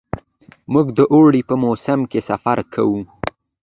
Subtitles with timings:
[0.73, 2.99] موږ د اوړي په موسم کې سفر کوو.